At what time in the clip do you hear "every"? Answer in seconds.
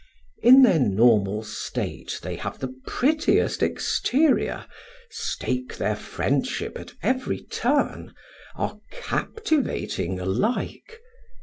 7.03-7.41